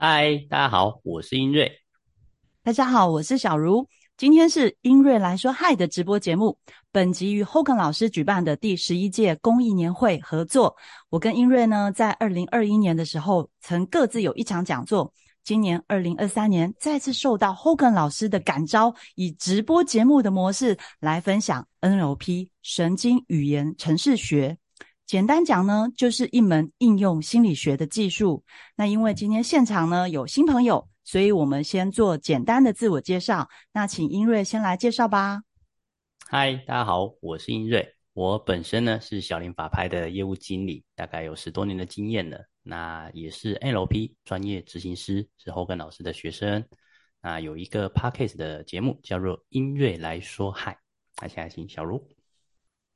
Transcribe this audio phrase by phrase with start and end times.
[0.00, 1.68] 嗨，大家好，我是英瑞。
[2.62, 3.84] 大家好，我是小茹。
[4.16, 6.56] 今天是英瑞来说嗨的直播节目。
[6.92, 10.76] 本集与 Hogan 老师举办的第十一届公益年会合作。
[11.10, 15.12] 我跟英瑞呢，在二零二一年的时候，曾各自有一场讲座。
[15.42, 24.58] 今年二零二三年，再次受到 Hogan 老师的感召，以直播节目的模式来分享 NLP 神经语言程式学。
[25.08, 28.44] 简单讲呢，就是一门应用心理学的技术。
[28.76, 33.48] 那因为今天现场呢有新朋友，所以我们先做简单的自我介绍。
[33.72, 35.44] 那请英瑞先来介绍吧。
[36.28, 37.94] 嗨，大家好，我是英瑞。
[38.12, 42.44] 我本身呢是小林法拍的业务经理，大概有十多年的经验了。
[42.62, 46.62] 那也是 L P 专业执行师，是 Hogan 老师的学生。
[47.22, 50.72] 那有一个 Podcast 的节目叫做《音乐来说嗨》。
[51.22, 52.06] 那现在请小茹。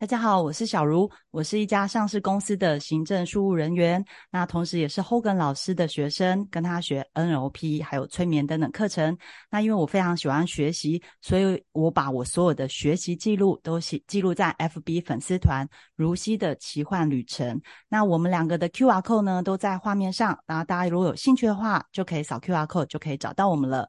[0.02, 9.16] 大家好，我是小茹，我是一家上市公司的行政事务人员，那同时也是 Hogan 老师的学生，跟他学 NLP 还有催眠等等课程。
[9.48, 17.62] 那因为我非常喜欢学习，所以我把我所有的学习记录都写记录在 FB 粉丝团“如溪的奇幻旅程”。
[17.88, 23.88] 那我们两个的 QR code 呢都在画面上，然后大家如果有兴趣的话，就可以扫 QR code 就可以找到我们了。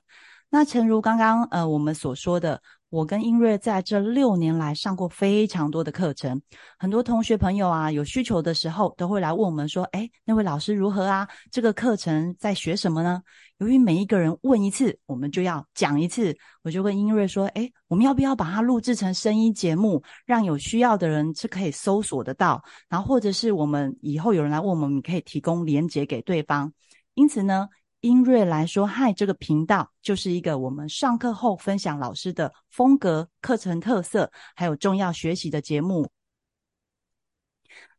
[0.52, 2.62] 那诚如刚刚呃我们所说的。
[2.94, 6.40] 我跟英瑞在这六年来上过非常多的课程，
[6.78, 11.28] 很多同学朋友啊有需求的时候都会来问我们说：“哎，那位老师如何啊？
[11.50, 13.20] 这个课程在学什么呢？”
[13.58, 22.62] 由于每一个人问一次，我们就要讲一次，我就跟英瑞说：“哎，我们要不要把它录制成声音节目，让有需要的人是可以搜索得到？
[22.88, 26.72] 然后或者是我们以后有人来问我们，你可以提供连接给对方。
[27.16, 27.68] 因此呢。”
[28.04, 36.12] 英瑞来说，嗨，这个频道就是一个我们上课后分享老师的风格、课程特色，还有重要学习的节目。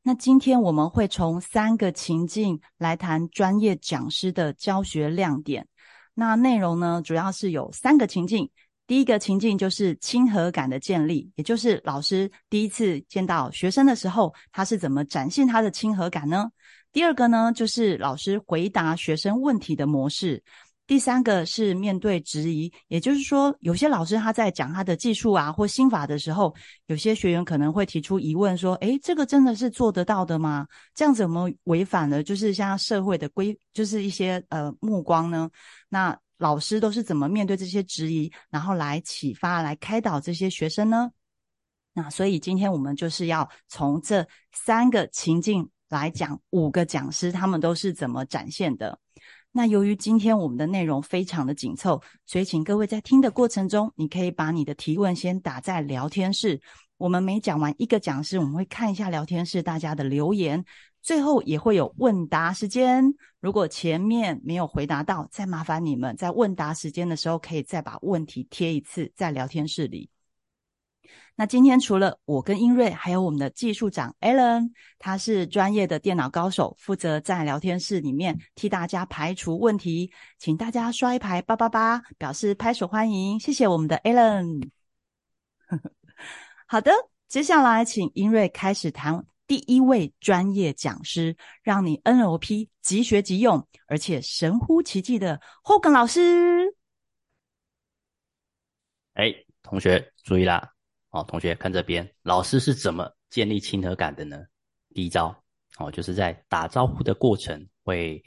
[0.03, 5.67] 那今天我们会从三个情境来谈专业讲师的教学亮点。
[6.13, 8.51] 那内容呢，主要是有三个情境。
[8.87, 16.51] 第一个情境就是亲和感的建立，也就是老师第一次见到学生的时候，他是怎么展现他的亲和感呢？
[16.95, 20.41] 第二个呢，就是老师回答学生问题的模式。
[20.87, 26.55] 第三个是面对质疑，也就是说，有些老师他在讲他的技术啊或心法的时候，
[26.87, 30.69] 有些学员可能会提出疑问，说：“诶，这个真的是做得到的吗？
[30.95, 35.51] 这样子有没有违反了就是像社会的规，就是一些呃目光呢？”
[35.91, 41.11] 那老师都是怎么面对这些质疑，然后来启发、来开导这些学生呢？
[41.93, 45.69] 那所以今天我们就是要从这三个情境。
[45.89, 48.99] 来讲五个讲师，他们都是怎么展现的？
[49.53, 56.61] 那由于今天我们的内容非常的紧凑，所以请各位在听的过程中，你可以把你的提问先打在聊天室。
[56.97, 60.65] 我们每讲完一个讲师，我们会看一下聊天室大家的留言，
[61.03, 63.05] 最后也会有问答时间。
[63.41, 70.11] 如果前面没有回答到，再麻烦你们在问答时间的时候，可以再把问题贴一次在聊天室里。
[71.37, 84.71] 那今天除了我跟英瑞，还有我们的技术长 Alan，他是专业的电脑高手，负责在聊天室里面替大家排除问题，请大家刷一排八八八，表示拍手欢迎，谢谢我们的 Alan。
[86.67, 86.93] 好的，
[87.27, 96.77] 接下来请英瑞开始谈第一位专业讲师，让你 NLP 即学即用，而且神乎其技的 Hogan 老师。
[99.15, 99.35] 哎，
[99.65, 100.74] 同学注意啦！
[101.15, 104.37] 哦，同学看这边，老师是怎么建立亲和感的呢？
[104.93, 105.33] 第一招，
[105.79, 108.21] 哦，就是在打招呼的过程会，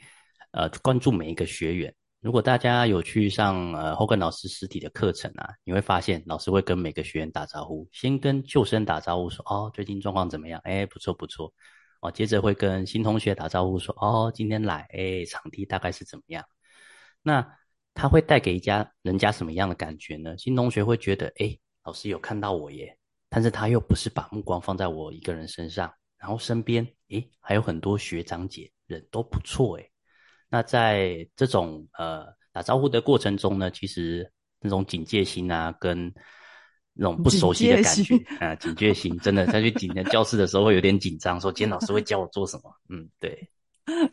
[0.52, 1.94] 呃，关注每一个学员。
[2.20, 10.58] 如果大家有去上呃后跟老师实体的课程啊，你会发现老师会跟每个学员打招呼，先跟旧生打招呼说，哦，最近状况怎么样？
[10.64, 11.52] 哎，不错不错。
[12.00, 16.42] 哦，接着会跟新同学打招呼说，哦，今天来，哎，场地大概是怎么样？
[17.22, 17.46] 那
[17.92, 20.38] 他会带给一家人家什么样的感觉呢？
[20.38, 21.58] 新同学会觉得，哎。
[21.88, 22.94] 老师有看到我耶，
[23.30, 29.90] 但是他又不是把目光放在我一个人身上，然后身边诶还有很多学长姐人都不错诶。
[30.50, 34.30] 那在这种呃打招呼的过程中呢，其实
[34.60, 36.12] 那种警戒心啊，跟
[36.92, 42.70] 那种不熟悉的感觉啊，警戒心真的在去进教室的时候会有点紧张，说今天老师会教我做什么？
[42.90, 43.50] 嗯，对。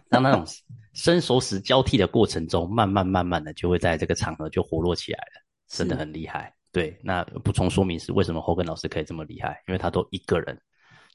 [0.09, 0.45] 当那种
[0.93, 6.55] 生熟时交替的过程中，慢慢慢慢的就会在这个场合就活络起来了，真的很厉害。
[6.75, 9.63] 对，那补充说明是为什么侯根老师可以这么厉害？
[9.65, 10.61] 因为他都一个人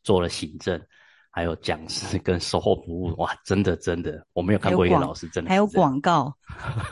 [0.03, 0.81] 做了行政，
[1.31, 6.35] 还有讲师跟售后服务，哇，真的真的，我没有看过一个老师真的还有广告，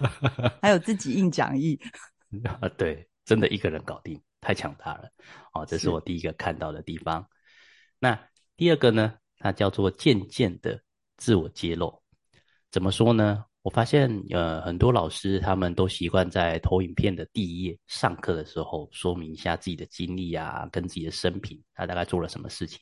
[0.61, 1.81] 还有自己印讲义
[2.45, 5.09] 啊，对，真的一个人搞定，太强大了
[5.55, 7.27] 哦，这是我第一个看到的地方。
[7.99, 8.21] 那
[8.55, 10.79] 第二个呢，它叫做渐渐的
[11.17, 12.03] 自我揭露，
[12.71, 13.47] 怎么说呢？
[13.63, 22.81] 我发现呃很多老师他们都习惯在投影片的第一页上课的时候说明一下自己的经历啊，跟自己的生平，他大概做了什么事情。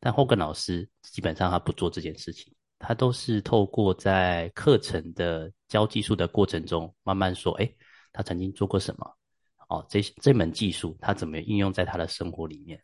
[0.00, 7.70] 但霍根老师基本上他不做这件事情，他都是透过在课程的教技术的过程中，慢慢说，哎，
[8.12, 9.16] 他曾经做过什么，
[9.68, 12.78] 哦，这这门技术他怎么应用在他的生活里面。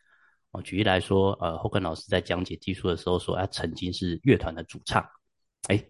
[0.51, 5.05] 哦，举例来说，呃霍根老师在讲解技术的时候说，他曾经是乐团的主唱，
[5.67, 5.83] 哎，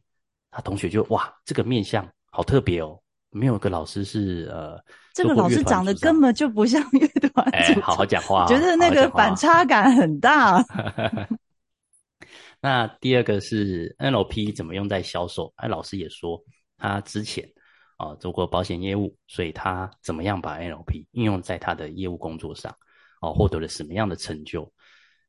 [0.52, 4.78] 他同学就哇，这个面相好特别哦，没有个老师是呃，
[5.14, 10.64] 这个老师长得根本就不像乐团主唱，好好讲话，觉得那个反差感很大。
[12.62, 15.52] 那第二个是 NLP 怎么用在销售？
[15.56, 16.40] 哎，老师也说
[16.78, 17.50] 他之前
[17.98, 22.72] 啊做过保险业务，所以他怎么样把 NLP 应用在他的业务工作上？
[23.22, 24.72] 哦，获得了什么样的成就？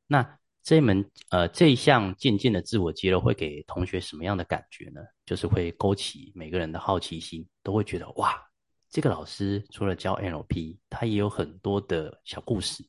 [0.07, 0.27] 那
[0.63, 5.01] 这一门呃这一项渐渐的自我揭露会给同学什么样的感觉呢？
[5.27, 8.41] 就是会勾起每个人的好奇心，都会觉得哇，
[8.89, 12.85] 这个老师除了教 NLP，他也有很多的小故事。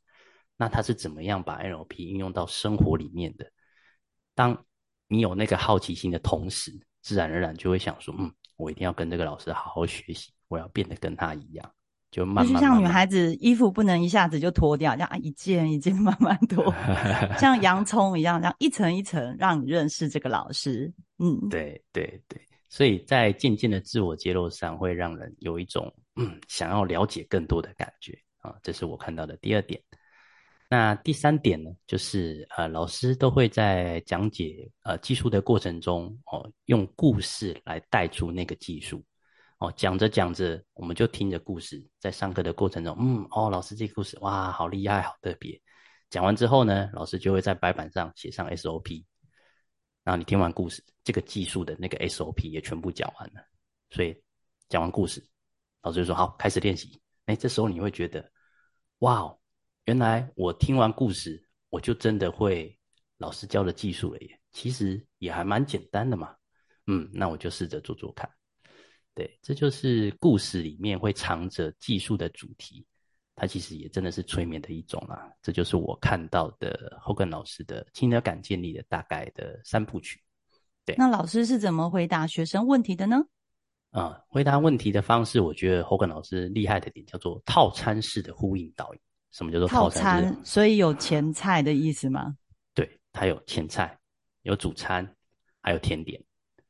[0.55, 3.51] 那他是怎么样把 NLP 应用到生活里面的？
[4.35, 4.65] 当
[5.07, 6.71] 你有那个好奇心的同时，
[7.01, 11.73] 自然而然就会想说，嗯，我一定要跟这个老师好好学习，我要变得跟他一样。
[12.13, 16.71] 就慢慢，就像女孩子衣服不能一下子就脱掉，这样一件一件 慢慢脱，
[17.39, 20.93] 像洋葱一样，这样一层一层让你认识这个老师。
[21.17, 22.39] 嗯，对对对，
[22.69, 29.81] 所以在渐渐的自我揭露上，会让人有一种嗯想要了解更多的感觉啊，这是我看到的第二点。
[30.69, 39.03] 那第三点呢，就是呃，老师都会在讲解呃技术的过程中哦，用故事来带出那个技术。
[39.63, 45.57] 哦，讲着讲着，我们就听着故事，在上课的过程中，嗯，哦，老师这个故事，哇，好厉害，好特别。
[46.09, 49.05] 讲完之后呢，老师就会在白板上写上 SOP，
[50.03, 53.39] 然后你听完故事，这个技术的那个 SOP 也全部讲完了。
[53.89, 54.13] 所以
[54.67, 55.25] 讲完故事，
[55.81, 57.01] 老师就说好，开始练习。
[57.27, 58.29] 哎，这时候你会觉得，
[58.97, 59.33] 哇，
[59.85, 62.77] 原来我听完故事，我就真的会
[63.17, 64.39] 老师教的技术了耶。
[64.51, 66.35] 其实也还蛮简单的嘛。
[66.87, 68.29] 嗯，那我就试着做做看。
[69.15, 72.85] 对，这就是故事里面会藏着技术的主题，
[73.35, 75.31] 它其实也真的是催眠的一种啦。
[75.41, 80.21] 这就是我看到的 Hogan 老师的亲和感建立的大概的三部曲。
[80.85, 83.23] 对，那老师是怎么回答学生问题的呢？
[83.91, 88.99] 啊，回答问题的方式，我觉得 Hogan 老师厉害的点叫做套餐式的呼应导引。
[89.31, 90.35] 什么叫做套餐？
[90.43, 92.35] 所以有前菜的意思吗？
[92.73, 93.97] 对，它有前菜，
[94.41, 95.07] 有主餐，
[95.61, 96.23] 还有甜点。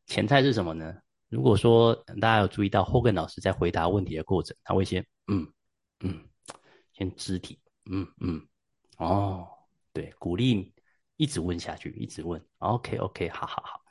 [0.06, 0.96] 前菜是什么呢？
[1.34, 5.52] 如果说大家有注意到霍根老师在回答问题的过程，他会先嗯
[6.02, 6.24] 嗯，
[6.92, 7.60] 先肢体
[7.90, 8.40] 嗯嗯
[8.98, 9.48] 哦，
[9.94, 10.72] 对，鼓励
[11.18, 13.82] 一直问下去，一直问，OK OK，好好好，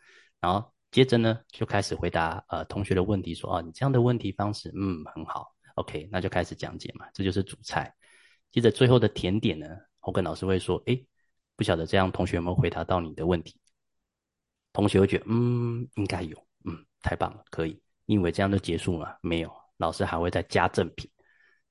[0.41, 7.93] 然后接着呢就开始回答呃同学的问题，说哦你这样的问题方式嗯很好，OK，那就开始讲解嘛，这就是主菜。
[8.53, 9.67] 接着最后的甜点呢
[9.99, 10.97] 霍根老师会说，哎，
[11.57, 13.59] 不晓得这样同学有没有回答到你的问题？
[14.73, 16.47] 同学会觉得嗯应该有。
[17.03, 17.81] 太棒了，可以。
[18.07, 19.19] 你以为这样就结束了？
[19.21, 21.11] 没有，老师还会再加赠品。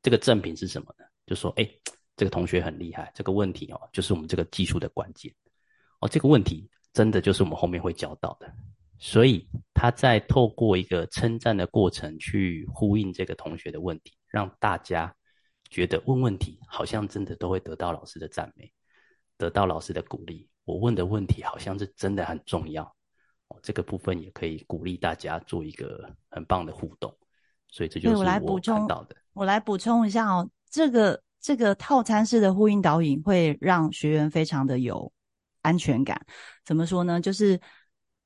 [0.02, 1.06] 这个赠品是什么呢？
[1.26, 1.70] 就说，哎，
[2.16, 5.34] 这个同学很厉害，这个问题哦，就是我们这个技术的关键。
[6.00, 8.52] 哦，这个问题真的就是我们后面会教到的。
[8.98, 15.14] 所以他在透过一个称赞的过程去呼应这个同学的问题，让大家
[15.70, 18.72] 觉得问问题好像真的都会得到老师的赞美，
[19.38, 20.50] 得到老师的鼓励。
[20.66, 22.96] 我问的问题好像是真的很重要。
[23.62, 27.14] 这个部分也可以鼓励大家做一个很棒的互动，
[27.70, 29.16] 所以这就是我看到的。
[29.34, 35.12] 我来补充一下哦，这个这个套餐式的呼应导引会让学员非常的有
[35.62, 36.20] 安全感。
[36.66, 37.20] 怎么说呢？
[37.22, 37.60] 就是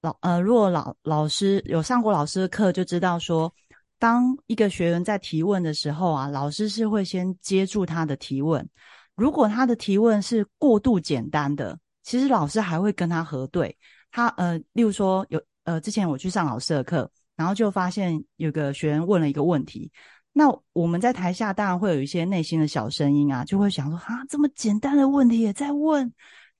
[0.01, 3.53] 老呃，如果老老师有上过老师的课，就知道说，
[3.99, 8.67] 当一个学员在提问的时候啊，老师是会先接住他的提问。
[9.15, 13.77] 如果他的提问是过度简单的，其实老师还会跟他核对。
[14.15, 19.91] 他呃，例如说有呃，之前我去上老师的课，然后就发现有个学员问了一个问题，
[20.31, 26.09] 那我们在台下当然会有一些内心的小声音啊，就会想说啊，这么简单的问题也在问，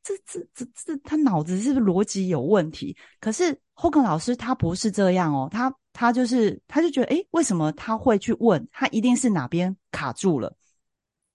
[0.03, 2.93] 这这这这，他脑子是不是逻辑有问题？
[3.21, 8.67] 可是后根老师他不是这样哦，他他就是他就觉得，诶，为什么他会去问？
[8.69, 10.53] 他一定是哪边卡住了，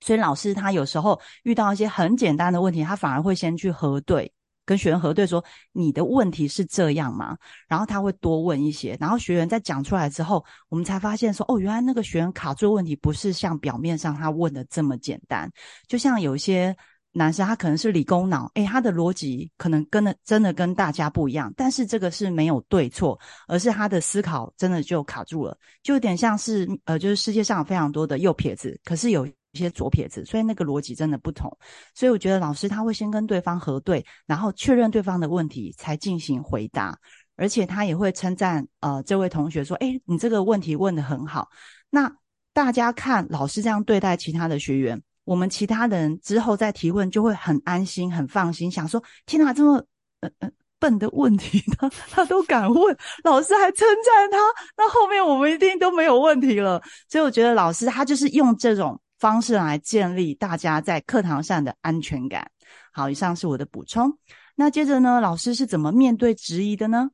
[0.01, 4.31] 所以老师他有时候遇到一些很简单的问题，他反而会先去核对。
[4.71, 7.37] 跟学员核对说你的问题是这样吗？
[7.67, 15.51] 然后他会多问一些，然后学员在讲出来之后，我们才发现说哦，原来那个学员卡住问题不是像表面上他问的这么简单。
[15.89, 16.77] 就像有一些
[17.11, 31.55] 男生他可能是理工脑，诶，他的逻辑可能跟的真的跟大家不一样，但是这个是没有对错，而是他的思考真的就卡住了，就有点像是呃，就是世界上非常多的右撇子，可是有一些左撇子，所以那个逻辑真的不同。
[31.95, 36.99] 所以我觉得老师他会先跟对方核对，然后确认对方的问题才进行回答，
[37.37, 41.49] 而且他也会称赞呃这位同学说，诶，你这个问题问得很好。
[41.91, 42.13] 那
[42.53, 45.03] 大家看老师这样对待其他的学员。
[45.25, 49.75] 我们其他人之后再提问，就会很安心、很放心，想说：天哪，这么
[50.21, 54.39] 呃呃笨的问题， 他他都敢问，老师还称赞他，
[54.77, 56.83] 那后面我们一定都没有问题了。
[57.09, 62.51] 所以我觉得老师他就是用这种方式来建立大家在课堂上的安全感。
[62.91, 64.19] 好，以上是我的补充。
[64.57, 67.11] 那接着呢，老师是怎么面对质疑的呢？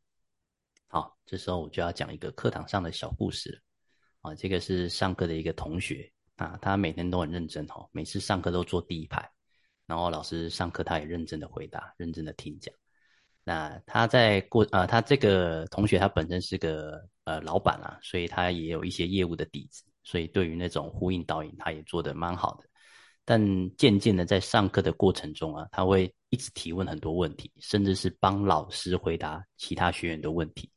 [0.86, 3.58] 好，这时候我就要讲一个课堂上的小故事了。
[4.30, 6.10] 啊，这个是上课的一个同学。
[6.36, 9.26] 啊，他每天都很认真哦，每次上课都坐第一排，
[9.86, 12.72] 然后老师上课他也认真的回答，认真的听讲。
[13.42, 22.68] 那他在过啊，他这个同学他本身是个呃老板啊，所以他也有一些业务的底子，所以对于那种呼应导引，他也做得蛮好的。
[23.24, 23.40] 但
[23.76, 30.70] 渐渐的在上课的过程中啊，他会一直提问很多问题，甚至是帮老师回答其他学员的问题。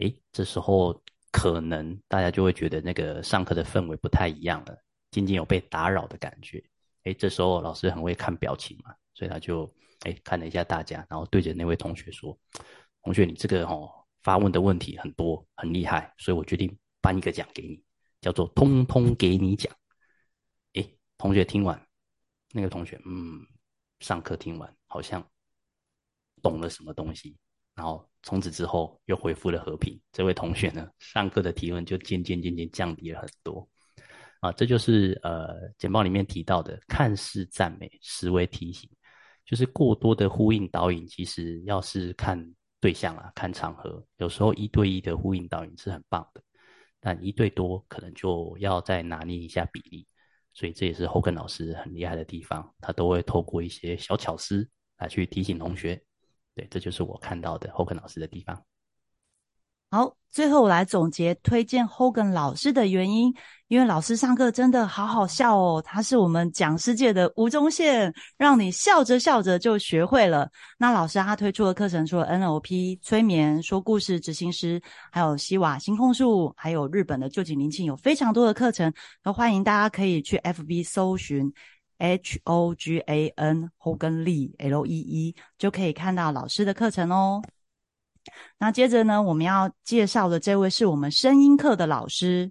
[0.00, 1.00] 诶，这时候
[1.30, 4.76] 可能大家就会觉得那个上课的氛围不太一样了。
[5.12, 6.60] 渐渐有被打扰的感觉，
[7.04, 12.36] 哎，这时候老师很会看表情嘛，所以他就哎看了一下大家，然后对着那位同学说
[13.04, 13.88] ：“同学，你这个哦
[14.24, 17.80] 发问的问题很多，很厉害，所以我决定颁一个奖给你，
[18.24, 19.70] 叫做‘通通给你讲’。”
[20.72, 20.88] 哎，
[21.18, 21.78] 同学听完，
[22.52, 23.44] 那个同学嗯，
[24.00, 25.22] 上课听完好像
[26.40, 27.36] 懂了什么东西，
[27.74, 30.00] 然后从此之后又恢复了和平。
[30.10, 33.68] 这位同学呢，上课的提问就渐渐渐渐降低了很多。
[34.40, 38.90] 啊，这就是呃简报里面提到的，看似赞美，实为提醒，
[39.46, 46.42] 就是过多的呼应导引，其实要是看对象啊，看场合，有时候一对一的呼应导引是很棒的，
[47.04, 50.06] 但一对多可能就要再拿捏一下比例，
[50.54, 56.02] 所以这也是后根老师很厉害的地方，他都会透过一些小巧思来去提醒同学，
[56.54, 58.64] 对，这就是我看到的后根老师的地方。
[59.90, 63.32] 好，最后我来总结推荐 Hogan 老师的原因，
[63.68, 70.50] 因为老师上课真的好好笑哦，他是我们讲师界的吴宗宪，让你笑着笑着就学会了。
[70.78, 81.52] 那老师他推出的课程，除了 NLP 催眠、说故事、执行师，还有西瓦星控术，还有日本的旧景灵庆，有非常多的课程，都欢迎大家可以去 FB 搜寻
[81.98, 87.40] H O G A N Hogan Lee L E E，就可以看到老师的课程哦。
[88.58, 92.50] 那接着呢，我们要介绍的这位是我们声音课的老师，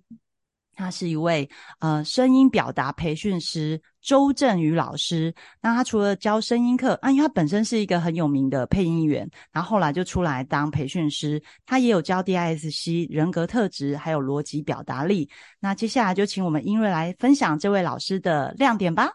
[0.75, 1.50] 他是一位
[1.80, 5.34] 呃声音表达培训师周振宇老师。
[5.62, 11.42] 那他除了教声音课啊，因为他本身是一个很有名的配音员，然后后来就出来当培训师。
[11.65, 15.30] 他也有教 DISC 人格特质，还有逻辑表达力。
[15.60, 19.12] 那接下来就请我们英瑞来分享这位老师的亮点吧。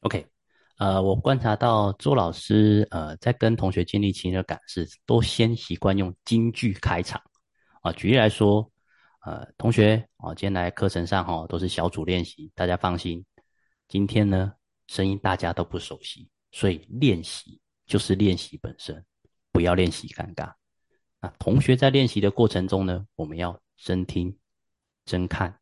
[0.00, 0.26] OK。
[0.78, 7.18] 呃，我观察到周老师，呃，在跟同学建立亲热感是都先习惯用京剧开场。
[7.80, 8.70] 啊，举例来说，
[9.24, 13.24] 呃，同学，啊，今天来课程上哈都是小组练习，大家放心。
[13.88, 14.52] 今天呢，
[14.88, 19.02] 声音大家都不熟悉，所以练习就是练习本身，
[19.52, 20.52] 不要练习尴尬。
[21.22, 24.36] 那同学在练习的过程中呢，我们要真听、
[25.06, 25.58] 真看、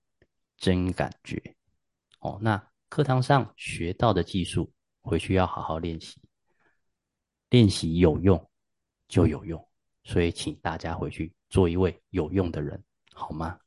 [0.56, 1.40] 真感觉。
[2.18, 4.72] 哦，那课堂上学到的技术。
[5.04, 6.18] 回去要好好练习，
[7.50, 8.50] 练习有用
[9.06, 9.68] 就有用，
[10.02, 12.82] 所以请大家回去做一位有用的人，
[13.12, 13.58] 好吗？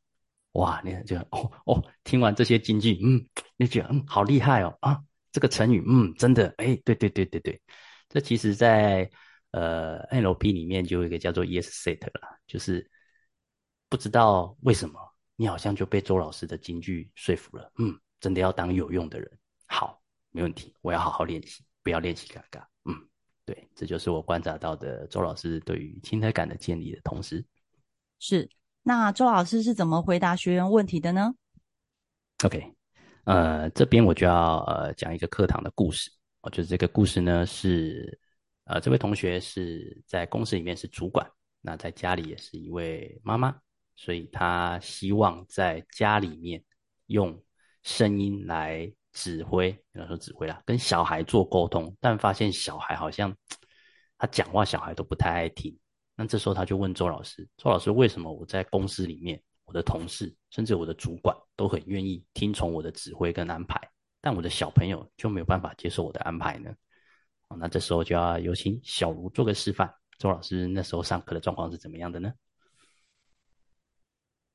[0.54, 3.24] 哇，你看这哦哦，听完这些金句，嗯，
[3.56, 5.00] 你觉得嗯好厉害哦啊，
[5.32, 7.62] 这个成语，嗯，真的，哎，对对对对对，
[8.10, 9.08] 这其实在
[9.52, 12.90] 呃 NLP 里面就有一个叫做 Yes Set 了，就是
[13.88, 15.00] 不知道为什么
[15.36, 19.97] 你好像就被周老师的金句说服了，嗯，真的要当有用的人，好。
[20.38, 22.64] 没问题，我要好好练习，不要练习尴尬。
[22.86, 22.94] 嗯，
[23.44, 27.44] 对，这就是我观察到的周老师对于亲和感的建立的同时，
[28.20, 28.48] 是
[28.84, 31.34] 那周老师是怎么回答学员问题的呢
[32.44, 32.72] ？OK，
[33.24, 36.12] 呃，这边我就要呃讲一个课堂的故事。
[36.42, 38.20] 我觉得这个故事呢是
[38.66, 41.28] 呃这位同学是在公司里面是主管，
[41.62, 43.60] 那在家里也是一位妈妈，
[43.96, 46.64] 所以他希望在家里面
[47.08, 47.44] 用
[47.82, 48.94] 声音来。
[49.18, 53.36] 指挥，有人说指挥啦，跟小孩做沟通，但发现小孩好像
[54.20, 55.76] 他讲话，小孩都不太爱听。
[56.16, 63.82] 那这时候他就问周老师：“周老师，为什么我在公司里面，我的同事甚至我的主管都很愿意听从我的指挥跟安排？
[64.22, 66.72] 但我的小朋友就没有办法接受我的安排呢？
[67.48, 69.92] 哦那这时候就要有请小茹做个示范。
[70.20, 72.32] 周老师那时候上课的状况是怎么样的呢？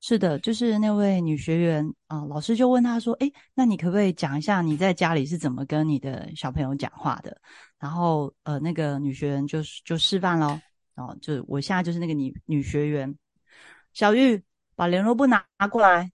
[0.05, 7.41] 是的，就是那位女学员啊，老师就问她说：“哎，那你可不可以讲一下你在家里是怎么跟你的小朋友讲话的？”
[7.79, 10.61] 然后呃，那个女学员就就示范喽。
[10.97, 13.17] 哦，就我现在就是那个女女学员，
[13.93, 14.43] 小玉
[14.75, 16.11] 把联络簿拿拿过来，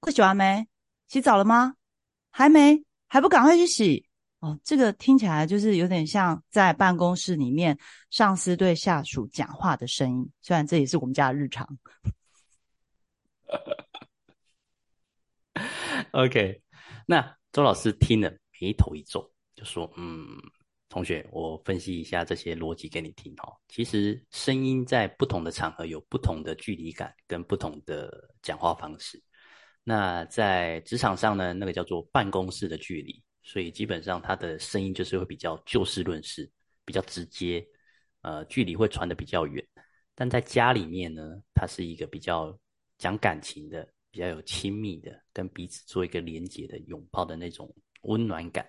[0.00, 0.66] 快洗完没？
[1.06, 1.74] 洗澡了吗？
[2.30, 4.06] 还没，还不赶快去洗？
[4.40, 7.76] 哦，这个听起来就是有点像在办公室里面
[8.08, 11.68] 上司对下属讲话的声音，虽然这也是我们家的日常。
[16.12, 16.60] OK，
[17.06, 20.26] 那周老师听了眉头一皱，就说：“嗯，
[20.88, 23.52] 同学，我分析一下这些逻辑给你听哈。
[23.68, 29.22] 其实声音在不同的场合有不同的距离感跟不同的讲话方式。
[29.84, 36.50] 那在职场上呢，那个叫做办公室的距离，所以基本上他的声音就是会比较就事论事，
[36.84, 37.66] 比较直接，
[38.22, 39.64] 呃，距离会传的比较远。
[40.14, 41.22] 但在家里面呢，
[41.54, 42.56] 它是一个比较。”
[42.98, 48.66] 讲感情的，比较有亲密的，跟彼此做一个连接的拥抱的那种温暖感，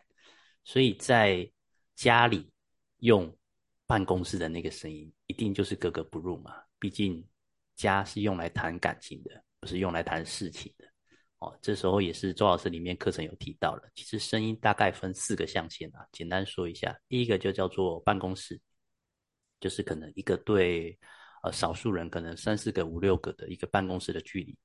[0.64, 1.50] 所以在
[1.96, 2.52] 家里
[2.98, 3.34] 用
[3.86, 6.54] 办公室的那个声音，一定就是格格不入嘛。
[6.78, 7.26] 毕竟
[7.76, 10.86] 家是用来谈感情的，不是用来谈事情的。
[11.40, 18.60] 哦，这时候也是周老师里面课程有提到了，其实声音大概分四个象限啊，简单说一下，第一个就叫做办公室，
[19.60, 21.00] 就是可能一个对。
[21.48, 24.58] 呃，少数人可能三四个、五六个的一个办公室的距离。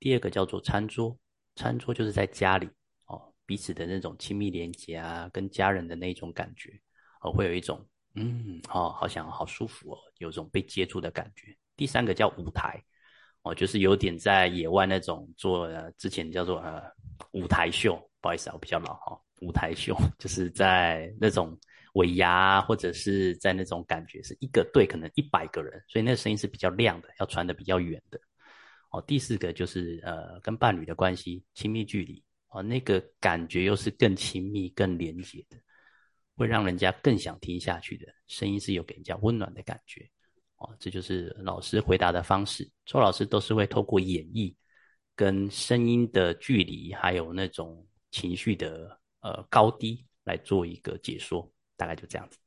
[0.00, 1.14] 第二个叫做餐桌，
[1.54, 2.66] 餐桌就是在家里
[3.06, 6.80] 哦，彼此的那种亲密连接啊，跟家人的那种感觉，
[7.20, 11.54] 哦，会有一种嗯，哦，好想好舒服哦，有种被接触的感觉。
[11.76, 12.82] 第三个叫舞台，
[13.42, 16.82] 哦，就是有点在野外那种做之前叫做呃
[17.32, 21.54] 舞台秀，不好意思啊，我比较老哈，舞台秀 就是在那种。
[21.94, 28.20] 尾牙或者是在那种感觉是一个队可能一百个人，所以那个声音是比较亮的，要传的比较远的。
[28.90, 35.56] 哦，第四个就是呃跟伴侣的关系亲密距离哦，那个感觉又是更亲密、更连接的，
[36.36, 40.08] 会让人家更想听下去的声音是有给人家温暖的感觉。
[40.58, 42.70] 哦，这就是老师回答的方式。
[42.86, 44.54] 周老师都是会透过演绎
[45.16, 51.48] 跟声音的距离，还有那种情绪的呃高低来做一个解说。
[51.76, 52.38] 大概就这样子，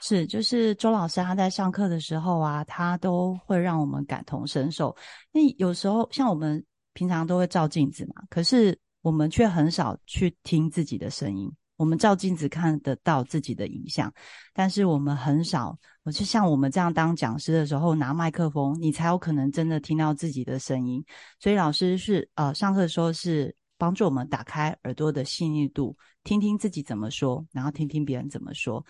[0.00, 4.96] 是就是周老师他在上课的时候啊，他都会让我们感同身受。
[5.32, 11.52] 因为有时候像我们平常都会照镜子嘛，可是我们却很少去听自己的声音。
[11.76, 14.12] 我们照镜子看得到自己的影像，
[14.52, 15.76] 但是我们很少。
[16.04, 21.04] 我就像我们这样当讲师的时候，拿麦克风，你才有可能真的听到自己的声音。
[21.40, 23.54] 所以老师是呃上课的时候是。
[23.82, 28.86] 帮助我们打开耳朵的细腻度，听听自己怎么说，然后听听别人怎么说。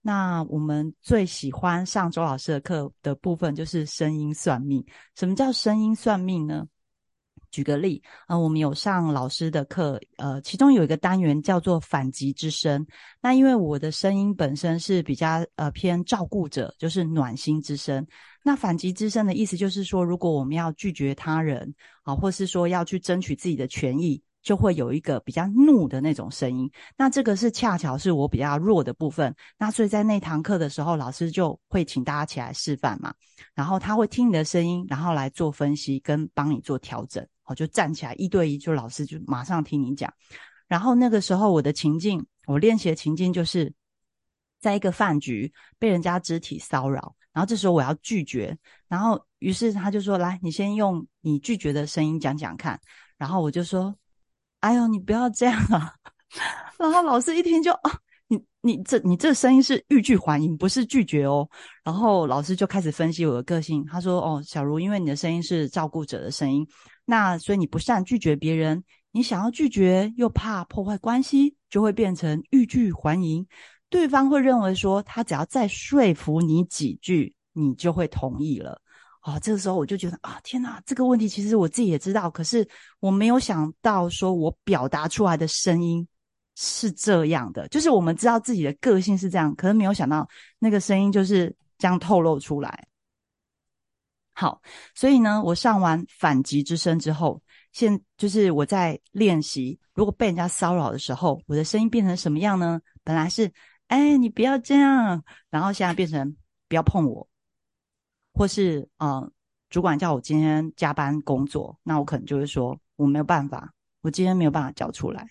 [0.00, 4.84] 那我们最喜欢上周老师的课的部分就是声音算命。
[5.14, 6.66] 什么叫声音算命呢？
[7.52, 12.84] 举个例，呃，我们有上老师的课，呃，其中有一个单元叫做反击之声。
[13.20, 18.04] 那因为我的声音本身是比较呃偏照顾者，就是暖心之声。
[18.42, 26.70] 那反击之声的意思就是说，如果我们要拒绝他人啊，或是说要去争取自己的权益，就会有一个比较怒的那种声音。
[26.96, 29.34] 那这个是恰巧是我比较弱的部分。
[29.56, 33.14] 那所以在那堂课的时候，老师就会请大家起来示范嘛，
[33.54, 37.26] 然后他会听你的声音，然后来做分析跟帮你做调整。
[37.44, 40.12] 我就站起来一对一，就老师就马上听你讲。
[40.68, 43.70] 然后那个时候我的情境，我练习的情境就是
[44.60, 48.56] 在一个饭局被人家肢体骚扰，然后这时候我要拒绝。
[48.88, 52.80] 然后于是他就说：“来，你先用你拒绝的声音讲讲看。”
[53.18, 53.94] 然后我就说
[54.62, 55.94] ：“哎呦，你不要这样啊！”
[56.78, 57.92] 然后老师一听就啊。
[58.28, 61.46] 你你这你这声音是欲拒还迎，不是拒绝哦。
[61.84, 66.66] 然后老师就开始分析我的个性，他说：“哦，小茹，因为你的声音是照顾者的声音，
[67.04, 73.46] 那所以你不善拒绝别人，你想要拒绝又怕破坏关系，就会变成欲拒还迎。
[73.90, 78.80] 对方会认为说，他只要再说服你几句，你就会同意了。
[79.22, 82.68] 哦，这个时候我就觉得啊，天哪，这个问题其实我自己也知道，可是
[83.00, 86.06] 我没有想到说我表达出来的声音。”
[86.54, 92.86] 是这样的，就是我们知道自己的个性是这样，可是没有想到那个声音就是这样透露出来。
[94.34, 94.60] 好，
[94.94, 97.40] 所以呢，我上完反击之声之后，
[97.72, 102.78] 现就是我在练习，如果被人家骚扰的时候，我的声音变成什么样呢？
[103.02, 103.50] 本来是
[103.86, 106.36] 哎，你不要这样，然后现在变成
[106.68, 107.26] 不要碰我，
[108.32, 109.30] 或是嗯，
[109.70, 115.26] 主管叫我今天加班工作，那我可能就会说我没有办法，我今天没有办法交出来。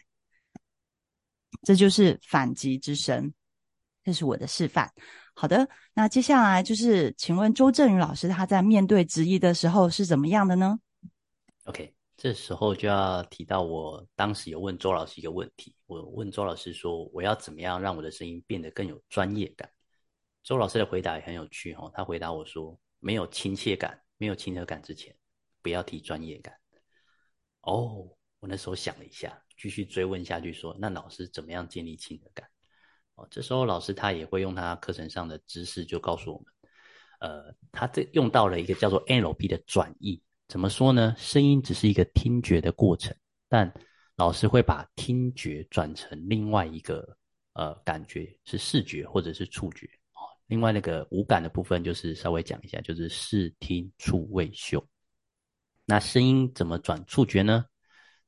[1.64, 3.34] 这就是反击之声，
[4.04, 4.92] 这是我的示范。
[5.34, 10.80] 好的，那接下来就是，请问周正宇老师他在面对质疑的时候是怎么样的呢
[11.66, 19.70] ？OK，这时候就要提到我当时有问周老师一个问题，我问周老师说，我要怎么样让我的声音变得更有专业感？
[20.44, 25.14] 周老师的回答也很有趣哦，他回答我说，没有亲切感、没有亲和感之前，
[25.62, 26.56] 不要提专业感。
[27.64, 28.08] 哦，
[28.40, 29.38] 我那时候想了一下。
[29.58, 32.50] 继续追问下去，说那老师怎么样建立亲和感？
[33.14, 36.48] 哦，这时候老师他也会用他课程上的知识，就告诉我们，
[37.20, 40.20] 呃，他这用到了一个叫做 NLP 的转译。
[40.48, 41.14] 怎么说呢？
[41.16, 43.16] 声音只是一个听觉的过程，
[43.48, 43.72] 但
[44.16, 47.16] 老师会把听觉转成另外一个
[47.54, 49.88] 呃感觉，是视觉或者是触觉。
[50.52, 54.86] 另外那个五感的部分，就是稍微讲一下，就是视听触味嗅。
[55.86, 57.64] 那声音怎么转触觉呢？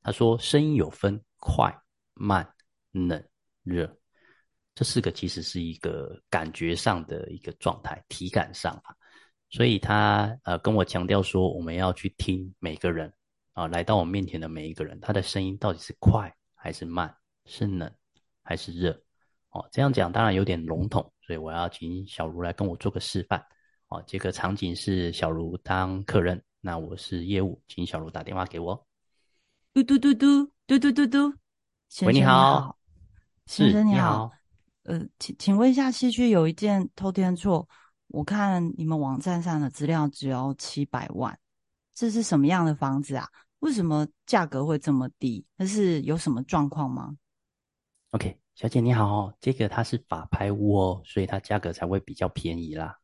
[0.02, 1.70] 他说：“声音有分快、
[2.14, 2.50] 慢、
[2.92, 3.22] 冷、
[3.62, 3.94] 热，
[4.74, 8.96] 这四个其实是一个感觉上的一个状态，体感上啊。
[9.50, 13.12] 所以他呃跟我强调说，我们要去听每个人
[13.52, 17.94] 啊来到我面前的每一个人，他的声音到底是快还是慢，是冷
[18.42, 18.98] 还是热？
[19.50, 23.44] 哦，这样讲当然有点笼统，所以我要请小茹来跟我做个示范。
[23.88, 28.86] 哦，这个场景是小茹当客人，那我是业务，请小茹打电话给我。”
[29.74, 31.34] 嘟嘟嘟嘟嘟嘟嘟嘟，
[31.88, 32.78] 先生你好，
[33.46, 34.30] 先生你好，
[34.84, 37.68] 呃，请请问一下，西区有一件偷天错，
[38.06, 41.36] 我看你们网站上的资料只要七百万，
[41.92, 43.28] 这是什么样的房子啊？
[43.58, 45.44] 为什么价格会这么低？
[45.56, 47.16] 那是有什么状况吗
[48.10, 52.96] ？OK，小姐你好，这个它是法拍屋哦，所以它价格才会比较便宜啦。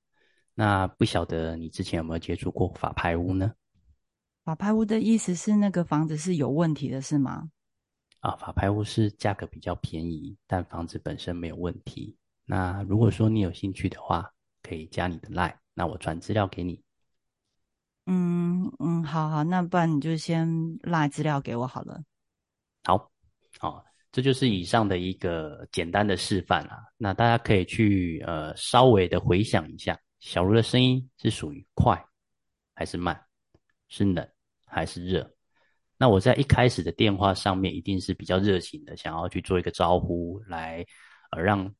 [0.54, 3.52] 那不晓得你之前有没有接触过法拍屋呢？
[4.44, 7.50] 法拍屋的意思是那个房子是有问题的，是吗？
[8.20, 12.16] 啊，法拍屋是价格比较便宜，但房子本身没有问题。
[12.44, 14.32] 那如果说你有兴趣的话，
[14.62, 16.80] 可以加你的 line，那我传资料给你。
[18.06, 22.02] 嗯嗯，好好，那不然你就先赖资料给我好了。
[22.84, 23.10] 好，
[23.58, 26.78] 好，这就是以上的一个简单的示范啊。
[26.96, 32.02] 那大家可以去呃稍微的回想一下，小茹的声音是属于快
[32.74, 33.20] 还是慢？
[33.88, 34.26] 是冷？
[34.66, 35.28] 还是热？
[35.96, 40.84] 那我在一开始的电话上面一定是比较热情的，想要去做一个招呼，来
[41.32, 41.70] 呃让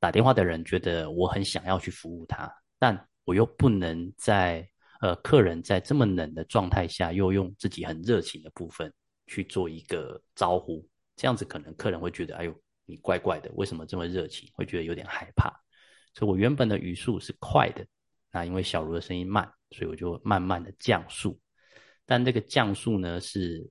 [0.00, 4.68] 打电话的人觉得我很想要去服务他，但我又不能在
[5.00, 8.92] 呃客人在这么冷的状态下，又用自己很热情的部分
[9.26, 10.84] 去做一个招呼，
[11.18, 12.54] 这样子可能客人会觉得哎呦
[12.86, 14.48] 你怪怪的，为什么这么热情？
[14.54, 15.52] 会觉得有点害怕。
[16.14, 17.84] 所以我原本的语速是快的，
[18.32, 21.38] 那因为小卢的声音慢，所以我就慢慢的降速。
[22.06, 23.68] 但这个降速呢是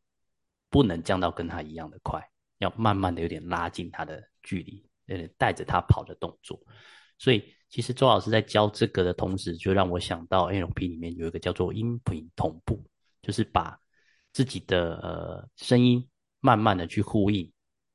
[0.69, 2.21] 不能降到跟他一样的快，
[2.59, 6.61] 要慢慢的有点拉近他的距离，呃，带着他跑的动作。
[7.17, 12.85] 所以其实周老师在教这个的同时，就让我想到 NLP 里面有一个叫做音频同步，
[13.23, 13.79] 就是把
[14.31, 16.07] 自己的呃声音
[16.39, 17.51] 慢慢的去呼应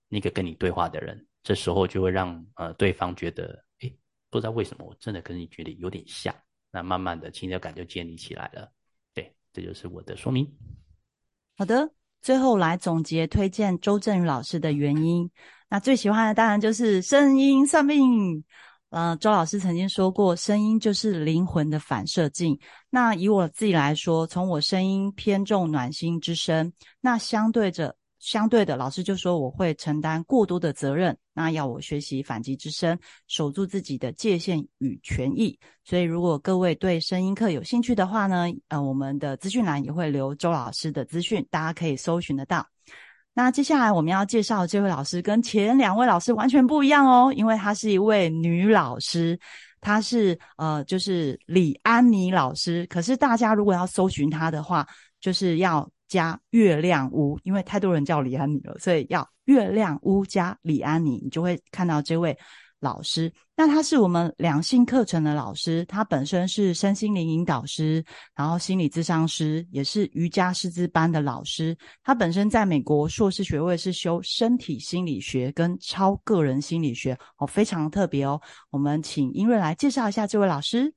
[0.09, 3.93] 那个跟你对话的人，这时候就会让呃对方觉得，哎，
[4.31, 6.35] 不知道为什么我真的跟你觉得有点像，
[6.71, 8.71] 那慢慢的亲热感就建立起来了。
[9.15, 10.47] 对这就是我的说明。
[11.57, 15.31] 好的，最后来总结推荐周正宇老师的原因。
[15.69, 18.45] 那最喜欢的当然就是声音算命。
[18.91, 22.59] 呃，周老师曾经说过，声音就是灵魂的反射镜。
[22.91, 27.97] 那以我自己来说，从我声音偏重暖心之声，那相对着。
[28.23, 35.59] 相对的，老师就说我会承担过多的责任，那要我学习反击之声，守住自己的界限与权益。
[35.83, 42.65] 所以，如果各位对声音课有兴趣的话呢，呃，我们的资讯栏也会留周老师的资讯，大家可以搜寻得到。
[43.35, 49.37] 那接下来我们要介绍这位老师，跟前两位老师完全不一样哦，因为她是一位女老师，
[49.81, 52.87] 她是呃，就是李安妮老师。
[52.87, 54.87] 可是大家如果要搜寻她的话，
[55.21, 55.91] 就是要。
[56.13, 62.37] 加月亮屋，因为太多人叫李安妮了，所以要月亮屋加李安妮，你就会看到这位
[62.81, 63.33] 老师。
[63.57, 71.75] 那他是我们两性课程的老师，他本身是身心灵引导师，然后心理咨商师，也是瑜伽师资班的老师。
[72.03, 78.39] 他本身在美国硕士学位是修身体心理学跟超个人心理学，哦，非常特别哦。
[78.71, 80.93] 我们请英瑞来介绍一下这位老师。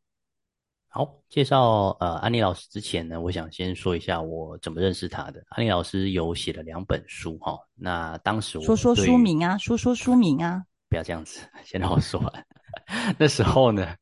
[0.97, 5.43] 好，介绍呃安妮老师之前呢，我想先说一下我怎么认识她的。
[5.49, 12.47] 安妮老师有写了两本书哈，那当时我说说书名啊，说说书名啊，不要这样子，先让我说完。
[13.19, 13.93] 那时候呢，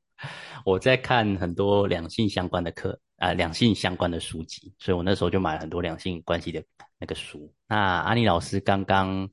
[0.65, 6.63] 我在看很多两性相关的课，啊两性相关的书籍，所以我那时候就买了很多两性关系的
[6.99, 7.51] 那个书。
[7.67, 9.27] 那安妮老师刚刚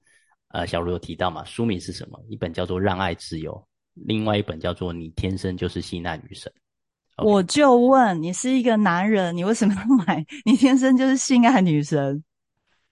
[0.48, 2.18] 呃小卢有提到嘛，书名是什么？
[2.26, 3.52] 一本叫做《让爱自由》，
[4.06, 6.50] 另外一本叫做《你天生就是性爱女神》。
[7.22, 10.24] 我就问你是一个男人，你为什么要买？
[10.44, 12.22] 你天生就是性爱女神，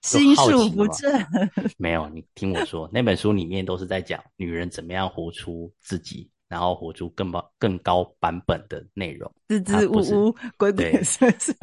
[0.02, 1.26] 心术不正。
[1.78, 9.30] 没有，你听我说，那本书里面都是在讲女人怎么样活出自己，然后活出更高、更高版本的内容。
[9.48, 11.54] 支支吾吾、鬼鬼祟祟。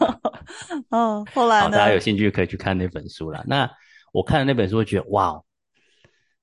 [0.90, 1.76] 哦，后来呢？
[1.76, 3.44] 大家有兴趣可以去看那本书了。
[3.46, 3.70] 那
[4.12, 5.42] 我看了那本书，觉得哇，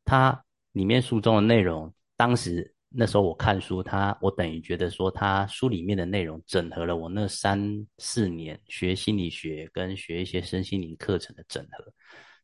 [0.03, 2.74] 它里面书中的内容，当时。
[2.97, 11.85] 那时候我看书，他我等于觉得说，他书里面的内容整合了我那三四年学心理学跟学一些身心灵课程的整合，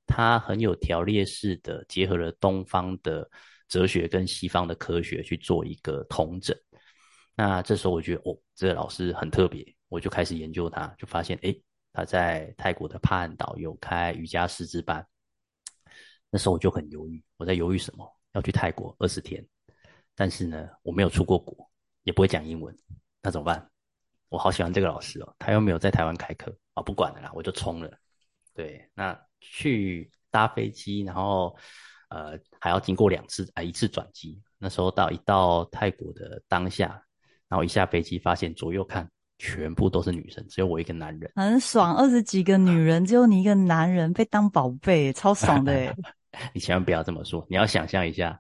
[0.06, 3.30] 他很有条列式的结合了东方的
[3.70, 6.54] 哲学跟西方的科学去做一个统整。
[7.34, 11.58] 那这时候我觉得，哦，这个老师很特别，我就开始研究他，就发现，诶，
[11.94, 15.06] 他在泰国的帕岸岛有开瑜伽师资班。
[16.30, 18.06] 那时候我就很犹豫，我在犹豫什么？
[18.34, 19.46] 要去泰国二十天。
[20.22, 21.68] 但是呢，我没有出过国，
[22.04, 22.72] 也不会讲英文，
[23.24, 23.68] 那怎么办？
[24.30, 27.92] 我好喜欢这个老师哦，他又没有在台湾开课啊，不管了啦，我就冲了。
[28.54, 31.58] 对，那去搭飞机，然后
[32.10, 34.40] 呃还要经过两次啊一次转机。
[34.60, 37.04] 那时候到一到泰国的当下，
[37.48, 41.96] 然后一下飞机发现左右看全部都是女生，只有我一个男人，很爽。
[41.96, 45.96] 二十几个女人， 只有你一个男人被当宝贝，超爽的哎！
[46.54, 48.40] 你千万不要这么说，你要想象一下。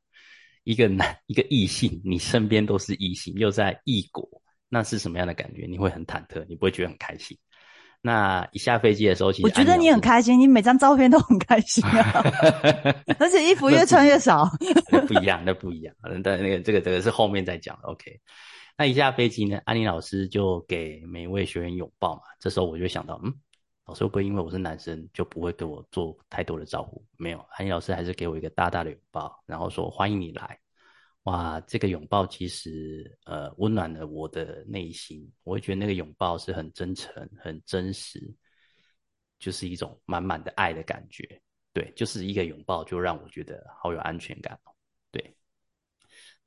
[0.63, 4.27] 一个男一个异性，你身边都是异性，又在异国，
[4.69, 5.65] 那是什么样的感觉？
[5.67, 7.37] 你会很忐忑，你不会觉得很开心。
[8.03, 12.23] 那一下飞机的时候，其实我觉得你很开心，你每张照片都很开心啊，
[13.19, 14.49] 而且衣服越穿越少。
[15.07, 15.93] 不一样，那不一样。
[16.23, 17.77] 但那个这个这个是后面再讲。
[17.83, 18.19] OK，
[18.75, 22.21] 那一下飞机呢，安妮老师就给每一位学员拥抱嘛。
[22.39, 23.33] 这时候我就想到，嗯。
[23.91, 27.05] 老师会不会因为我是男生就不会跟我做太多的招呼？
[27.17, 30.57] 没有，安妮老师还是给我一个大大的拥抱，然后说欢迎你来。
[31.23, 38.33] 哇，这个拥抱其实呃温暖了我的内心，我会觉得那个拥抱是很真诚、很真实，
[39.39, 41.41] 就是一种满满的爱的感觉。
[41.73, 44.57] 对，就是一个拥抱就让我觉得好有安全感。
[45.11, 45.35] 对，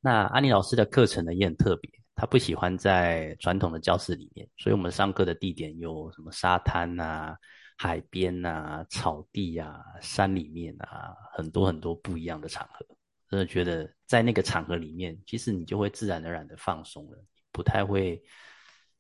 [0.01, 1.91] 那安妮老师的课程呢也很特别。
[2.25, 7.37] 他不喜欢在传统的教室里面，所以我们上课的地点有什么沙滩啊、
[7.77, 12.87] 海边啊、草地啊、山里面啊，很多很多不一样的场合。
[13.29, 18.19] 真的觉得在那个场合里面，其实你就会自然而然的放松了，不太会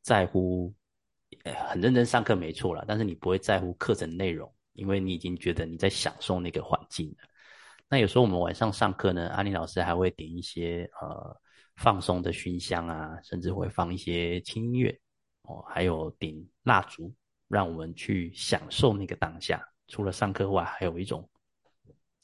[0.02, 0.74] 在乎，
[1.66, 7.26] 很认真上课没错了，但是你不会在乎课程内容，因为你已经觉得你在享受那个环境了。
[7.88, 11.40] 那有时候我们晚上上课呢，阿丽老师还会点一些呃。
[11.76, 14.96] 放松的熏香啊，甚至会放一些轻音乐
[15.42, 17.12] 哦，还有点蜡烛，
[17.48, 19.62] 让我们去享受那个当下。
[19.88, 21.28] 除了上课外，还有一种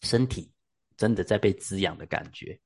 [0.03, 0.51] 身体
[0.97, 2.59] 真的在被滋养的感觉。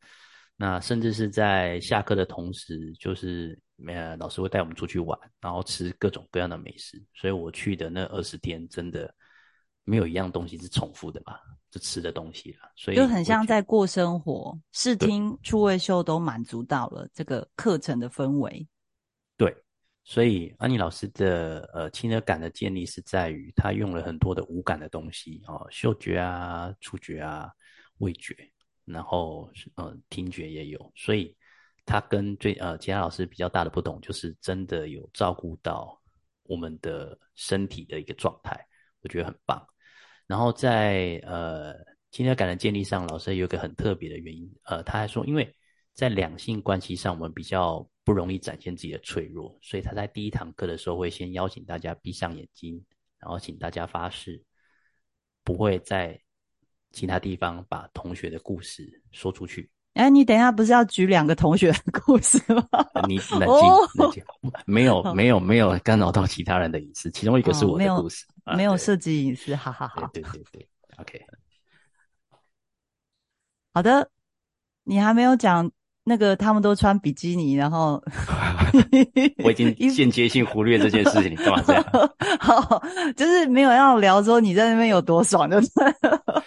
[0.56, 7.02] 那甚至是在下课的同时，就是呃老师会带我们出去玩，然后吃各种各样的美食。
[7.12, 9.12] 所以我去的那二十天，真的
[9.84, 11.40] 没有一样东西是重复的吧。
[11.70, 14.56] 就吃的东西了，所以就很像在过生活。
[14.70, 18.64] 视听、触味、嗅都满足到了这个课程的氛围。
[19.36, 19.52] 对，
[20.04, 27.50] 所以安妮老师的呃亲热感的建立是在于他用了很多的五感的东西哦，嗅觉啊、触觉啊、
[27.98, 28.36] 味觉，
[28.84, 30.92] 然后呃听觉也有。
[30.94, 31.36] 所以
[31.84, 36.00] 他跟最呃其他老师比较大的不同，就是真的有照顾到
[36.44, 38.64] 我们的身体的一个状态，
[39.02, 39.60] 我觉得很棒。
[40.26, 41.74] 然后在呃
[42.10, 45.54] 亲热感的建立上，老师有一个很特别的原因，呃，他还说，因为
[45.94, 52.84] 在两性关系上，我们比较不容易展现自己的脆弱，所以他在第一堂课的时候会先邀请大家闭上眼睛，
[53.18, 54.42] 然后请大家发誓，
[55.42, 56.20] 不会在
[56.92, 59.70] 其他地方把同学的故事说出去。
[59.94, 62.66] 哎，你等一下，不是要举两个同学的故事吗？
[63.06, 64.24] 你 冷静，冷静，
[64.66, 68.26] 没有，没有，没有干扰到其他人的隐私，其中一个是我的故事。
[68.56, 70.10] 没有涉及隐私，好好好。
[70.12, 71.24] 对对对，OK。
[73.72, 74.10] 好的，
[74.82, 75.70] 你还没有讲
[76.04, 78.02] 那个他们都穿比基尼，然后
[79.42, 81.84] 我已经 间接性忽略这件事情，你干嘛这样？
[82.38, 82.82] 好，
[83.16, 85.68] 就是没有要聊说你在那边有多爽，就是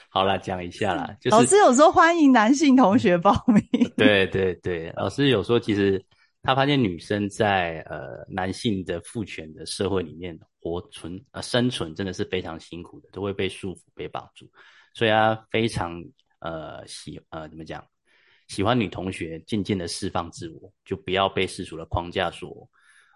[0.10, 1.10] 好了，讲一下啦。
[1.26, 3.62] 老师有说欢迎男性同学报名。
[3.98, 6.04] 对对对，老师有说其实。
[6.44, 14.48] 他发现女生在呃男性的父权的社会里面活存呃生存真的是非常辛苦的，都会被束缚被绑住，
[14.94, 16.02] 所以他非常
[16.40, 17.84] 呃喜呃怎么讲，
[18.48, 22.70] 喜欢女同学渐渐的释放自我，就不要被世俗的框架所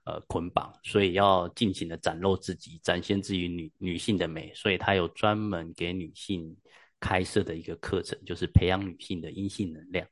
[0.05, 4.53] 呃捆绑，所以要尽情的展露自己，展现自己女女性的美。
[4.53, 6.55] 所以他有专门给女性
[6.99, 10.07] 开设的一个课程，就是培养女性的阴性能量。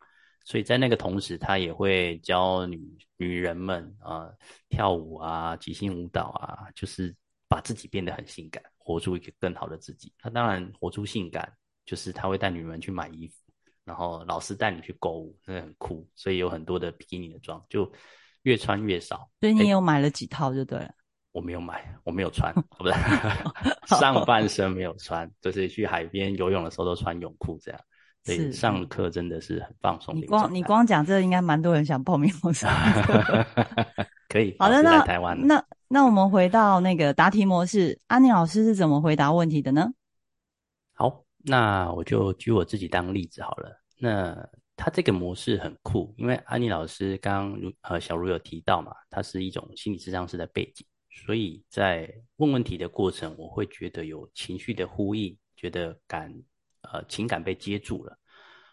[0.45, 2.81] 所以在那个同时，他也会教女
[3.17, 4.29] 女人们啊
[4.69, 7.15] 跳舞啊、即兴舞蹈啊，就是
[7.47, 10.11] 把自己变得很性感，活出一个更好的自己。
[10.17, 11.51] 他当然活出性感，
[11.85, 13.35] 就是他会带女人去买衣服，
[13.89, 16.07] 然后老师带你去购物，那很酷。
[16.15, 17.91] 所以有很多的比基尼的装，就
[18.43, 19.27] 越穿越少。
[19.39, 20.91] 所以你有买了几套就对了。
[21.31, 22.93] 我没有买，我没有穿， 不是
[23.99, 27.81] 上半身没有穿，就是去海边游泳的时候都穿泳裤这样。
[28.23, 30.15] 所以，上课真的是很放松。
[30.15, 32.71] 你光你光讲这，应该蛮多人想报名我上
[33.01, 33.45] 课。
[34.29, 39.89] 可以，好的，那台湾那那我们回到那个答题模式，安妮老师是怎么回答问题的呢？
[41.39, 43.81] 好，那我就举我自己当例子好了。
[43.97, 44.35] 那
[44.75, 56.33] 他这个模式很酷，因为安妮老师刚如呃小茹有提到嘛，它是一种心理智商师的背景，所以在问问题的过程，我会觉得有情绪的呼应，觉得感。
[56.81, 58.17] 呃，情感被接住了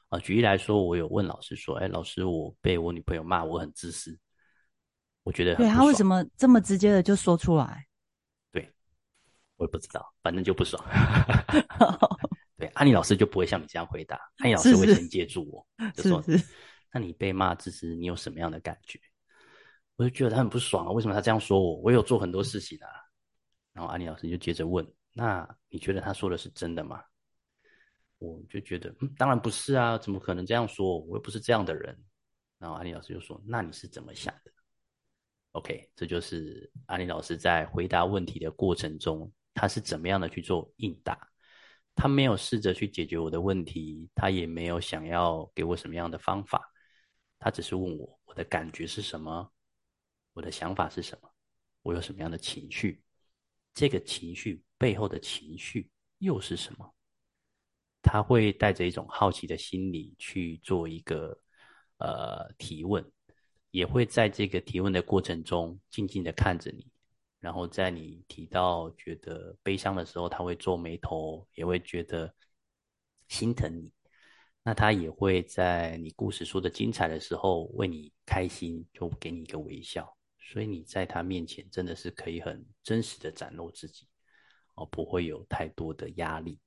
[0.09, 0.19] 啊。
[0.21, 4.17] 举例来说，我有问老师说：“哎，老师，我被我女朋友骂我很自私，
[5.25, 7.85] 我觉得对他为什么这么直接的就说出来？
[8.53, 8.73] 对，
[9.57, 10.81] 我也不知道，反正就不爽。
[12.77, 16.23] 对，安妮老师就不会像你这样回答，安妮老师会先接住我，就说：
[16.93, 19.01] 那你被骂之时，你有什么样的感觉？
[19.97, 21.77] 我就觉得他很不爽啊，为什么他这样说我？
[21.77, 22.89] 我有做很多事情啊。
[23.73, 27.03] 然后安妮老师就接着问：那你觉得他说的是真的吗？
[28.19, 30.99] 我就觉得，嗯，当然不是啊，怎么可能这样说？
[31.01, 31.99] 我又不是这样的人。
[32.59, 34.51] 然后安妮老师就说：“那你是怎么想的
[35.53, 41.19] ？”OK，这就是安妮老师在回答问题的过程中，他是怎么样的去做应答。
[41.97, 46.71] 他没有试着去解决我的问题，他也没有想要给我什么样的方法，
[47.39, 49.51] 他只是问我我的感觉是什么，
[50.35, 51.29] 我的想法是什么，
[51.83, 53.03] 我有什么样的情绪，
[53.73, 56.95] 这个情绪背后的情绪又是什么？
[58.03, 61.37] 他会带着一种好奇的心理去做一个
[61.97, 63.05] 呃提问，
[63.71, 66.87] 也会在这个提问的过程中静静的看着你，
[67.47, 72.35] 然后在你提到觉得悲伤的时候，他会皱眉头，也会觉得
[73.29, 73.89] 心疼你。
[74.65, 80.13] 那他也会在你故事说的精彩的时候为你开心，就给你一个微笑。
[80.41, 84.09] 所以你在他面前真的是可以很真实的展露自己，
[84.75, 86.59] 哦，不会有太多的压力。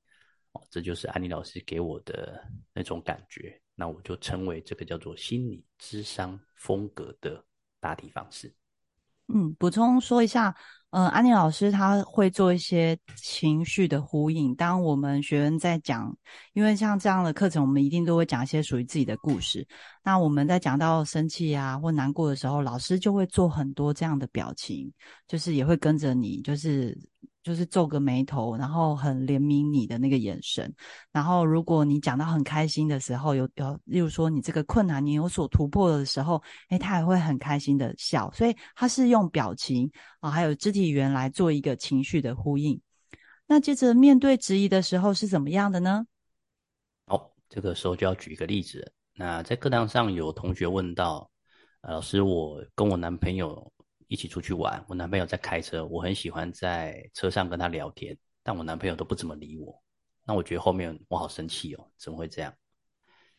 [0.52, 7.44] 哦，这就是安妮老师给我的那种感觉，那我就称为这个叫做心理智商风格的
[7.80, 8.50] 答题方式。
[9.32, 10.54] 嗯，补充说一下，
[10.90, 14.54] 呃，安妮老师他会做一些情绪的呼应。
[14.54, 16.16] 当我们学员在讲，
[16.52, 19.66] 因为像这样的课程，我们一定都会讲一些属于自己的故事。
[20.02, 24.92] 那我们在讲到生气啊或难过的时候，老师就会做很多这样的表情，
[25.28, 26.98] 就是也会跟着你，就是。
[27.42, 30.72] 就是皱个眉头，然后很怜悯你的那个眼神。
[31.10, 38.30] 然后，如果你讲到很开心的时候，有有，例如说你这个困难你有所突破的时候，诶，他也会很开心的笑。
[38.32, 42.78] 所以他是用表情啊，还有肢体语言来做一个情绪的呼应。
[43.46, 46.04] 那接着面对质疑的时候是怎么样的呢？
[47.06, 48.92] 哦，这个时候就要举一个例子。
[49.14, 51.30] 那在课堂上有同学问到，
[51.82, 53.72] 老师，我跟我男朋友。
[54.10, 59.80] 一起出去玩，我男朋友在开车，我很喜欢在车上跟他聊天，但我男朋友都不怎么理我。
[60.26, 62.52] 那我觉得后面我好生气哦，怎么会这样？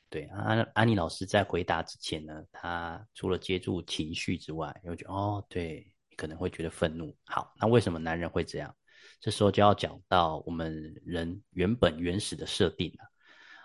[0.10, 7.14] 对，安安妮老师在回答之前呢，他除了接住情绪之外，又觉得哦，对，可能会觉得愤怒。
[7.26, 8.74] 好，那为什么男人会这样？
[9.20, 13.12] 这时候就要讲到我们人原本原始的设定了。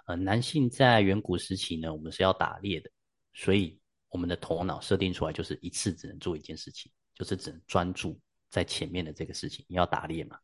[0.06, 2.90] 呃，男性在远古时期呢，我们是要打猎的，
[3.32, 3.80] 所以。
[4.08, 8.16] 我们的头脑设定出来就是一次只能做一件事情，就是只能专注
[8.48, 9.66] 在前面的这个事情。
[9.68, 10.38] 你要打猎嘛？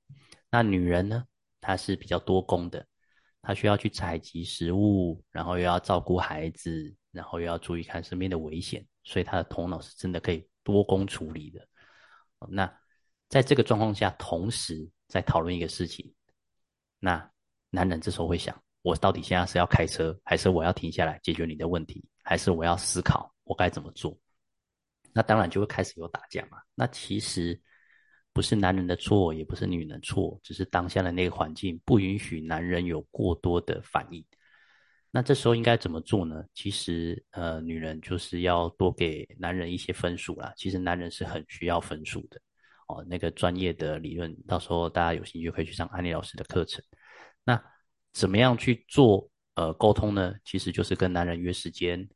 [0.50, 1.24] 那女人呢？
[1.61, 2.85] 她是比较多工的，
[3.40, 11.64] 她需要去采集食物，然后又要照顾孩子，然后又要注意看身边的危险，所以她的头脑是真的可以多工处理的。
[12.48, 12.68] 那
[13.28, 16.12] 在这个状况下，同时在讨论一个事情，
[16.98, 17.30] 那
[17.70, 23.32] 男人这时候会想：我到底现在是要开车，还是我要停下来解决你的问题，还是我要思考？
[23.44, 24.18] 我该怎么做？
[25.13, 26.58] 那当然就会开始有打架嘛。
[26.75, 27.60] 那其实
[28.33, 34.25] 不是男人的错，也不是女人错，只是当下的那个环境不允许男人有过多的反应。
[35.10, 36.42] 那这时候应该怎么做呢？
[36.54, 40.52] 其实，呃，女人就是要多给男人一些分数啦。
[40.56, 42.40] 其实男人是很需要分数的
[42.88, 43.04] 哦。
[43.06, 46.83] 那个专业的理论，到时候大家有兴趣可以去上安利老师的课程。
[47.44, 47.63] 那
[48.13, 50.35] 怎么样去做呃沟通呢？
[50.44, 52.08] 其实就是跟男人约时间。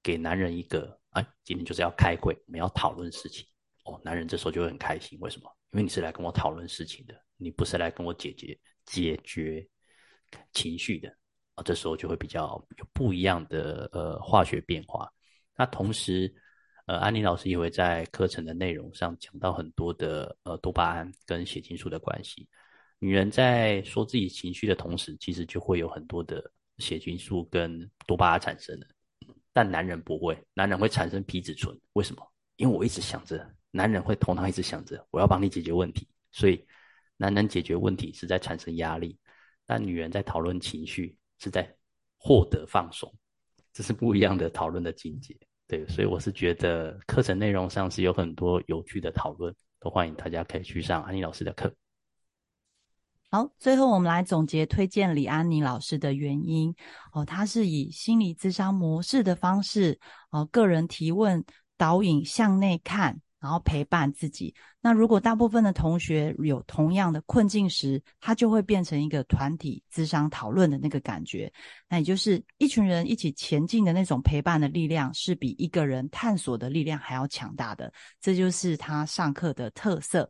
[0.00, 3.44] 给男人一个，哎，今天就是要开会，我们要讨论事情。
[3.84, 5.50] 哦，男人这时候就会很开心，为什么？
[5.72, 8.56] 因为你是来跟我讨论事情的，你不是来跟我解决
[8.86, 9.66] 解决
[10.52, 11.12] 情绪的
[11.56, 11.62] 啊。
[11.64, 15.12] 这时候就会比较有不一样的呃化学变化。
[15.56, 16.32] 那同时，
[16.86, 22.48] 呃，安妮老师也会在课程的内容上讲到很多的呃多巴胺跟血清素的关系。
[23.00, 26.48] 女人在说自己情绪的同时，其实就会有很多的
[26.78, 28.86] 血清素跟多巴胺产生的。
[29.58, 31.76] 但男人不会，男人会产生皮质醇。
[31.94, 32.24] 为什么？
[32.54, 36.64] 因为我一直想着，男人会头脑一直想着我要帮你解决问题，所以
[37.16, 39.18] 男人解决问题是在产生压力，
[39.66, 41.68] 但女人在讨论情绪是在
[42.18, 43.12] 获得放松，
[43.72, 45.36] 这是不一样的讨论的境界。
[45.66, 51.74] 对，所以我是觉得课程内容上是有很多有趣的讨论，都欢迎大家可以去上安妮老师的课。
[53.30, 56.74] 好，最后我们来总结推荐李安妮老师的原因
[57.12, 59.98] 哦，他是以心理咨商模式的方式
[60.30, 61.44] 哦，个人提问
[61.76, 63.20] 导引向内看。
[63.40, 64.52] 然后陪伴自己。
[64.80, 71.48] 那如果大部分的同学有同样的困境时，他就会变成一个团体咨商讨论的那个感觉。
[71.88, 77.92] 那也就是一群人一起前进的那种陪伴的力量，是比一个人探索的力量还要强大的。
[78.20, 80.28] 这就是他上课的特色。